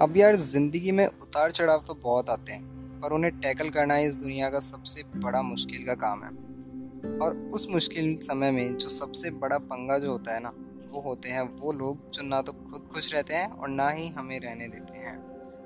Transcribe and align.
अब 0.00 0.16
यार 0.16 0.36
ज़िंदगी 0.36 0.92
में 0.92 1.06
उतार 1.06 1.50
चढ़ाव 1.50 1.82
तो 1.88 1.94
बहुत 1.94 2.30
आते 2.30 2.52
हैं, 2.52 3.00
पर 3.00 3.12
उन्हें 3.12 3.32
टैकल 3.40 3.70
करना 3.70 3.96
इस 3.98 4.14
दुनिया 4.16 4.48
का 4.50 4.60
सबसे 4.60 5.02
बड़ा 5.16 5.42
मुश्किल 5.42 5.84
का 5.86 5.94
काम 5.94 6.22
है। 6.24 7.18
और 7.18 7.36
उस 7.54 7.66
मुश्किल 7.70 8.16
समय 8.22 8.50
में 8.50 8.76
जो 8.76 8.88
सबसे 8.88 9.30
बड़ा 9.30 9.58
पंगा 9.58 9.98
जो 9.98 10.10
होता 10.10 10.34
है 10.34 10.40
ना, 10.42 10.52
वो 10.90 11.00
होते 11.00 11.28
हैं 11.28 11.42
वो 11.58 11.72
लोग 11.72 12.10
जो 12.10 12.22
ना 12.22 12.40
तो 12.42 12.52
खुद 12.52 12.88
खुश 12.92 13.12
रहते 13.14 13.34
हैं 13.34 13.50
और 13.50 13.68
ना 13.68 13.88
ही 13.90 14.08
हमें 14.08 14.38
रहने 14.40 14.68
देते 14.68 14.98
हैं। 14.98 15.18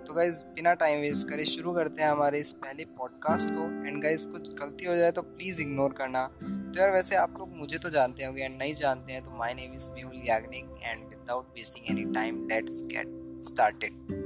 तो 0.04 0.14
गाइज़ 0.14 0.43
बिना 0.54 0.75
टाइम 0.75 1.00
वेस्ट 1.00 1.29
करे 1.29 1.44
शुरू 1.44 1.75
करते 1.75 2.03
हैं 2.03 2.11
हमारे 2.11 2.40
इस 2.40 2.53
पहले 2.54 2.85
पॉडकास्ट 2.98 3.54
को। 3.54 3.64
एंड 3.86 4.03
गाइज़ 4.03 4.29
कुछ 4.29 4.48
गलती 4.54 4.85
हो 4.85 4.96
जाए 4.96 5.12
तो 5.12 5.22
प्लीज़ 5.22 5.61
इग्नोर 5.61 5.93
करना। 5.93 6.26
तो 6.40 6.80
यार 6.80 6.90
वैसे 6.90 7.16
आप 7.16 7.39
लोग 7.39 7.57
मुझे 7.57 7.79
तो 7.79 7.90
जानते 7.90 8.25
होंगे 8.25 8.43
एंड 8.43 8.58
नहीं 8.58 8.75
जानते 8.75 9.12
हैं 9.12 9.25
तो 9.25 9.39
my 9.39 9.54
name 9.54 9.75
is 9.75 9.90
Mehul 9.94 10.22
Yagnik 10.26 10.75
and 10.82 11.04
without 11.04 11.54
wasting 11.57 11.90
any 11.90 12.12
time 12.14 12.46
let's 12.48 12.85
get 12.85 13.21
started 13.44 14.23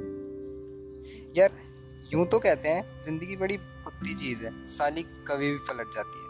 यार, 1.38 1.50
यूँ 2.12 2.26
तो 2.26 2.38
कहते 2.38 2.68
हैं, 2.68 3.00
ज़िंदगी 3.02 3.36
बड़ी 3.36 3.56
कुत्ती 3.56 4.14
चीज़ 4.14 4.38
है। 4.38 4.66
साली 4.66 5.02
कभी 5.02 5.50
भी 5.50 5.58
पलट 5.58 5.94
जाती 5.94 6.18
है। 6.18 6.26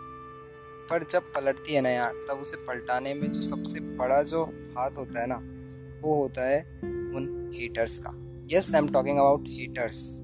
पर 0.89 1.07
जब 1.11 1.23
पलटती 1.23 1.75
है 1.75 1.81
ना 1.81 1.89
यार, 1.89 2.13
तब 2.29 2.41
उसे 2.41 2.57
पलटाने 2.57 3.15
में 3.15 3.33
जो 3.33 3.41
सबसे 3.41 3.81
बड़ा 3.81 4.23
जो 4.23 4.45
हाथ 4.79 4.91
होता 4.91 5.21
है 5.21 5.27
ना, 5.27 5.37
वो 6.03 6.15
होता 6.15 6.49
है 6.49 6.61
उन 7.15 7.53
हेटर्स 7.55 7.99
का। 7.99 8.13
Yes 8.53 8.75
I 8.75 8.79
am 8.79 8.89
talking 8.89 9.19
about 9.19 9.45
haters 9.49 10.23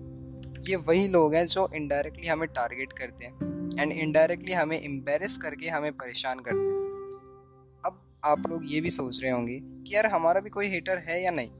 ये 0.69 0.77
वही 0.77 1.09
लोग 1.09 1.35
हैं 1.35 1.47
जो 1.47 1.69
इनडायरेक्टली 1.75 2.27
हमें 2.27 2.49
टारगेट 2.49 2.93
करते 2.93 3.25
हैं 3.25 3.81
एंड 3.81 3.93
इनडायरेक्टली 3.93 4.53
हमें 4.53 4.81
एम्बेरस 4.81 5.37
करके 5.39 5.69
हमें 5.69 5.93
परेशान 5.93 6.39
करते 6.39 6.59
हैं। 6.59 7.83
अब 7.87 8.01
आप 8.25 8.47
लोग 8.49 8.63
ये 8.65 8.81
भी 8.81 8.91
सोच 8.91 9.23
रहे 9.23 9.31
होंगे 9.31 9.59
कि 9.63 9.95
यार, 9.95 10.07
हमारा 10.07 10.41
भी 10.41 10.51
कोई 10.51 10.69
हेटर 10.69 10.99
है 10.99 11.23
या 11.23 11.31
नहीं? 11.31 11.51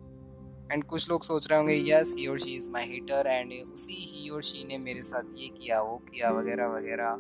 एंड 0.73 0.85
कुछ 0.85 1.09
लोग 1.09 1.23
सोच 1.23 1.47
रहे 1.51 1.59
होंगे 1.59 1.75
यस 1.87 2.15
ही 2.19 2.27
और 2.27 2.39
she 2.41 2.55
is 2.55 2.71
my 2.71 2.85
hater 2.85 3.27
and 3.27 3.53
उसी 3.73 3.95
ही 3.95 4.29
और 4.31 4.43
शी 4.43 4.65
ने 4.67 4.79
मेरे 4.79 5.03
साथ 5.03 5.23
ये 5.37 5.49
किया, 5.49 5.81
वो 5.81 5.97
किया, 5.97 6.31
वगैरह 6.31 6.67
वगैरह। 6.67 7.11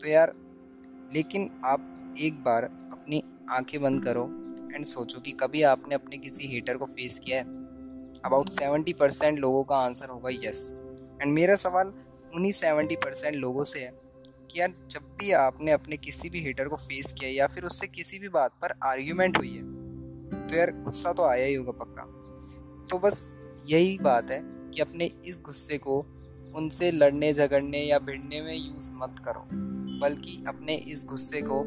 तो 0.00 0.08
यार, 0.08 0.34
लेकिन 1.12 1.50
आप 1.64 2.14
एक 2.20 2.34
बार 2.34 2.64
अपनी 2.64 3.22
आँखें 3.50 3.82
बंद 3.82 4.04
करो 4.04 4.24
एंड 4.74 4.84
सोचो 4.84 5.20
कि 5.20 5.32
कभी 5.32 5.62
आपने 5.62 5.94
अपने 5.94 6.18
किसी 6.18 6.46
हीटर 6.46 6.76
को 6.76 6.86
फेस 6.86 7.20
किया 7.20 7.38
है। 7.38 7.44
अबाउट 8.24 8.48
सेवेंटी 8.48 8.92
परसेंट 8.92 9.38
लोगों 9.38 9.62
का 9.64 9.76
आंसर 9.76 10.08
होगा 10.08 10.30
यस 10.30 10.72
एंड 11.22 11.32
मेरा 11.32 11.56
सवाल 11.56 11.92
उन्हीं 12.34 12.52
सेवेंटी 12.52 12.96
परसेंट 12.96 13.34
लोगों 13.36 13.64
से 13.64 13.80
है 13.80 13.92
कि 14.50 14.60
यार, 14.60 14.72
जब 14.90 15.16
भी 15.18 15.32
आपने 15.32 15.72
अपने 15.72 15.96
किसी 15.96 16.30
भी 16.30 16.40
हीटर 16.40 16.68
को 16.68 16.76
फेस 16.76 17.12
किया 17.12 17.30
या 17.30 17.46
फिर 17.46 17.64
उससे 17.64 17.86
किसी 17.86 18.18
भी 18.18 18.28
बात 18.28 18.52
पर 18.62 18.74
आर्ग्यूमेंट 18.82 19.38
हुई 19.38 19.50
है 19.50 20.46
तो 20.46 20.56
यार, 20.56 20.72
गुस्सा 20.72 21.12
तो 21.12 21.24
आया 21.24 21.46
ही 21.46 21.54
होगा 21.54 21.72
पक्का। 21.84 22.23
तो 22.90 22.98
बस 22.98 23.36
यही 23.66 23.98
बात 23.98 24.30
है 24.30 24.40
कि 24.44 24.80
अपने 24.80 25.04
इस 25.04 25.40
गुस्से 25.44 25.78
को 25.78 26.06
उनसे 26.54 26.90
लड़ने, 26.90 27.34
झगड़ने 27.34 27.78
या 27.78 27.98
भिड़ने 27.98 28.42
में 28.42 28.56
यूज़ 28.56 28.90
मत 28.92 29.16
करो, 29.24 29.46
बल्कि 30.00 30.44
अपने 30.48 30.76
इस 30.76 31.04
गुस्से 31.04 31.42
को 31.42 31.60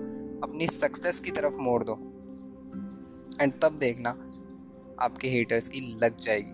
अपनी 0.44 0.68
सक्सेस 0.68 1.20
की 1.20 1.32
तरफ़ 1.32 1.54
मोड़ 1.54 1.84
दो। 1.84 1.94
एंड 3.42 3.54
तब 3.62 3.78
देखना 3.80 4.10
आपके 5.04 5.30
हेटर्स 5.30 5.70
की 5.70 6.00
लग 6.04 6.18
जाएगी। 6.18 6.52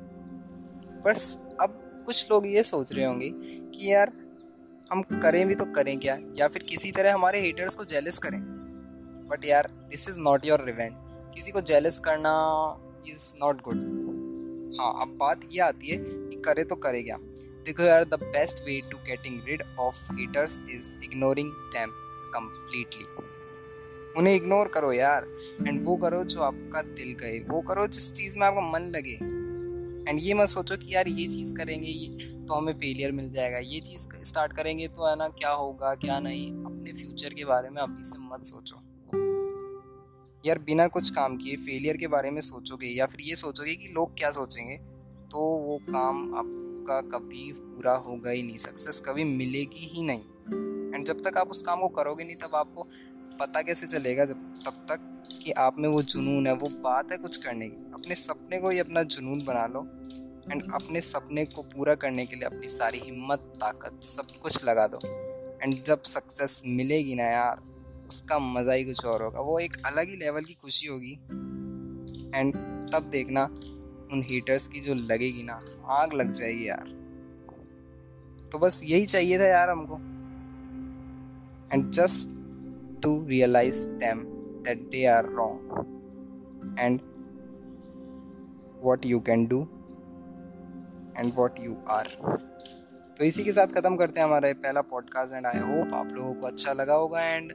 बस 1.05 1.38
अब 1.61 2.03
कुछ 2.05 2.31
लोग 2.31 2.48
ये 2.48 2.64
सोच 2.64 2.94
रहे 2.94 3.05
होंगे 3.05 3.30
कि 3.77 3.94
यार, 3.94 4.14
हम 4.92 5.02
करें 5.02 5.48
भी 5.48 5.55
तो 5.55 5.66
करें 5.66 6.00
क्या? 6.00 6.17
या 6.36 6.48
फिर 6.48 6.64
किसी 6.64 6.92
तरह 6.92 7.14
हमारे 7.14 7.42
हेटर्स 7.42 7.75
को 7.75 7.86
जेलस 7.86 8.20
करें? 8.20 8.42
बट 9.30 9.45
यार 9.45 9.72
this 9.89 10.09
is 10.09 10.20
not 10.20 10.45
your 10.45 10.66
revenge 10.66 10.94
किसी 11.36 11.52
को 11.52 11.61
जेलस 11.61 12.00
करना 12.00 12.33
इज़ 13.08 13.33
नॉट 13.42 13.61
गुड 13.61 14.03
हाँ 14.80 15.02
अब 15.02 15.18
बात 15.18 15.42
ये 15.52 15.60
आती 15.60 15.88
है 15.88 15.98
कि 15.98 16.42
करे 16.46 16.64
तो 16.64 16.76
करे 16.76 17.04
क्या 17.04 17.18
देखो 17.66 17.84
यार 17.84 18.04
the 18.04 18.14
best 18.14 18.64
way 18.66 18.82
to 18.92 18.98
getting 18.98 19.42
rid 19.48 19.64
of 19.80 20.11
haters 20.14 20.61
is 20.70 20.95
ignoring 21.04 21.52
them 21.73 21.89
completely 22.34 23.06
उन्हें 24.17 24.36
इग्नोर 24.36 24.67
करो 24.67 24.92
यार 24.94 25.28
एंड 25.67 25.86
वो 25.86 25.95
करो 25.98 26.23
जो 26.23 26.42
आपका 26.42 26.82
दिल 26.82 27.14
कहे 27.14 27.39
वो 27.39 27.62
करो 27.62 27.88
जिस 27.88 28.12
चीज़ 28.14 28.39
में 28.39 28.48
आपका 28.48 28.62
मन 28.62 28.82
लगे। 28.82 29.14
एंड 30.10 30.20
ये 30.22 30.33
मत 30.33 30.48
सोचो 30.48 30.78
कि 30.78 30.95
यार 30.95 31.08
ये 31.08 31.28
चीज़ 31.28 31.56
करेंगे, 31.56 31.88
ये 31.88 32.08
तो 32.45 32.54
हमें 32.54 32.73
फेलियर 32.73 33.12
मिल 33.12 33.30
जाएगा। 33.30 33.58
ये 33.58 33.80
चीज़ 33.80 34.08
स्टार्ट 34.23 34.54
करेंगे 34.54 34.88
तो 34.88 35.10
है 35.10 35.16
ना, 35.16 35.28
क्या 35.28 35.50
होगा, 35.50 35.94
क्या 35.95 36.20
नहीं, 36.20 36.52
अपने 36.66 36.94
फ्यूचर 36.94 37.33
के 37.33 37.45
बारे 37.45 37.70
में 37.70 37.82
अभी 37.82 38.04
से 38.04 38.17
मत 38.20 38.45
सोचो। 38.45 38.82
यार, 40.43 40.59
बिना 40.59 40.87
कुछ 40.87 41.09
काम 41.09 41.36
किए 41.37 41.55
फेलियर 41.55 41.98
के 41.98 42.08
बारे 42.08 42.31
में 42.31 42.42
सोचोगे 42.42 42.87
या 42.87 43.05
फिर 43.05 43.21
ये 43.21 43.36
सोचोगे 43.36 43.76
कि 43.76 43.87
लोग 43.93 44.17
क्या 44.17 44.31
सोचेंगे 44.31 44.76
तो 45.31 45.39
वो 45.39 45.77
काम 45.89 46.36
आपका 46.36 46.99
कभी 47.09 47.52
पूरा 47.54 47.93
होगा 47.98 48.30
ही 48.30 48.42
नहीं 48.43 48.58
सक्सेस 48.58 49.02
कभी 49.05 49.23
मिलेगी 49.23 49.86
ही 49.86 50.05
नहीं। 50.05 50.93
एंड 50.93 51.05
जब 51.05 51.21
तक 51.23 51.37
आप 51.37 51.49
उस 51.49 51.61
काम 51.61 51.80
को 51.82 51.87
करोगे 51.87 52.23
नहीं, 52.23 52.36
तब 52.36 52.55
आपको 52.55 52.83
पता 53.39 53.61
कैसे 53.61 53.87
चलेगा 53.87 54.26
जब, 54.26 54.53
तब 54.65 54.86
तक 54.89 55.09
कि 55.43 55.52
आप 55.52 55.80
में 55.80 55.89
वो 55.89 56.02
जुनून 56.03 56.48
है, 56.48 56.53
वो 56.53 56.70
बात 56.82 57.11
है 57.11 57.17
कुछ 57.17 57.37
करने 57.37 57.67
की। 57.70 57.92
अपने 57.93 58.15
सपने 58.15 58.59
को 58.61 58.70
ही 58.70 58.80
अपना 58.80 59.03
जुनून 59.05 59.43
बना 59.45 59.65
लो 59.67 59.82
एंड 60.52 60.64
अपने 60.73 61.02
सपने 61.02 61.45
को 61.45 61.61
पूरा 61.64 61.95
करने 61.95 62.26
के 62.26 62.36
लिए 62.36 62.45
अपनी 62.45 62.67
सारी 62.67 62.99
हिम्मत, 62.99 63.53
ताकत 63.58 64.03
सब 64.03 64.42
कुछ 64.42 64.64
लगा 64.65 64.87
दो। 64.87 64.99
एंड 65.64 65.83
जब 65.83 66.03
सक्सेस 66.03 66.61
मिलेगी 66.65 67.15
ना 67.15 67.23
यार 67.23 67.61
उसका 68.08 68.39
मज़ा 68.39 68.73
ही 68.73 68.83
कुछ 68.83 69.05
और 69.05 69.23
होगा। 69.23 69.39
वो 69.39 69.59
एक 69.59 69.77
अलग 69.86 70.08
ही 70.08 70.15
लेवल 70.15 70.41
की 70.41 70.53
खुशी 70.53 70.87
होगी। 70.87 71.14
एंड 72.36 72.55
तब 72.91 73.09
देखना, 73.11 73.43
उन 74.14 74.21
हीटर्स 74.25 74.67
की 74.67 74.80
जो 74.80 74.93
लगेगी 74.93 75.43
ना, 75.43 75.59
आग 75.86 76.14
लग 76.14 76.31
जाएगी 76.31 76.67
यार। 76.69 76.87
तो 78.52 78.59
बस 78.59 78.81
यही 78.83 79.05
चाहिए 79.05 79.39
था 79.39 79.45
यार 79.45 79.69
हमको। 79.69 79.95
And 81.73 81.91
just 81.91 82.30
to 83.02 83.25
realise 83.27 83.87
them 83.89 84.23
that 84.64 84.81
they 84.89 85.05
are 85.05 85.25
wrong 85.25 86.75
and 86.80 86.99
what 88.83 89.05
you 89.05 89.20
can 89.20 89.45
do 89.45 89.61
and 91.17 91.33
what 91.35 91.59
you 91.59 91.75
are 91.89 92.08
तो 93.20 93.25
इसी 93.25 93.43
के 93.43 93.52
साथ 93.52 93.67
ख़त्म 93.67 93.95
करते 93.95 94.20
हैं 94.20 94.27
हमारा 94.27 94.53
पहला 94.53 94.81
पॉडकास्ट 94.81 95.33
एंड 95.33 95.45
आई 95.45 95.59
होप 95.59 95.93
आप 95.93 96.14
लोगों 96.14 96.33
को 96.33 96.47
अच्छा 96.47 96.73
लगा 96.73 96.93
होगा 96.93 97.25
एंड 97.25 97.53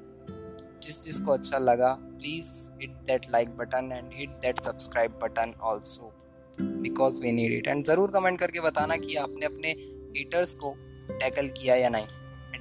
जिस 0.83 1.03
जिसको 1.05 1.33
अच्छा 1.33 1.59
लगा 1.59 1.93
please 2.01 2.51
hit 2.81 2.91
that 3.07 3.27
like 3.31 3.57
button 3.57 3.93
and 3.93 4.11
hit 4.15 4.31
that 4.31 4.61
subscribe 4.61 5.19
button 5.23 5.55
also 5.63 6.13
because 6.61 7.21
we 7.23 7.33
need 7.33 7.53
it 7.53 7.69
and 7.69 7.85
ज़रूर 7.85 8.11
कमेंट 8.11 8.39
करके 8.41 8.61
बताना 8.61 8.97
कि 8.97 9.15
आपने 9.17 9.47
अपने 9.47 9.71
हीटर्स 10.17 10.55
को 10.55 10.75
टैकल 11.11 11.49
किया 11.49 11.75
या 11.75 11.89
नहीं. 11.89 12.07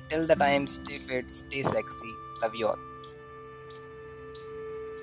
Till 0.09 0.28
the 0.28 0.39
time 0.39 0.66
stay 0.66 0.97
fit 0.97 1.31
stay 1.31 1.63
sexy 1.63 2.11
love 2.44 2.51
you 2.55 2.67
all 2.67 2.97